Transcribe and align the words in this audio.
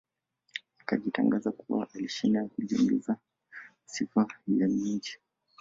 Akajitangaza 0.79 1.51
kuwa 1.51 1.87
alishinda 1.95 2.41
na 2.41 2.47
kujiongezea 2.47 3.17
sifa 3.85 4.27
ya 4.47 4.67
nyingi 4.67 5.17